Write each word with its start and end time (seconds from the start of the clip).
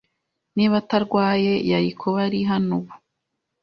Niba 0.55 0.75
atarwaye, 0.81 1.53
yari 1.71 1.89
kuba 1.99 2.17
ari 2.27 2.39
hano 2.49 2.73
ubu. 2.79 2.93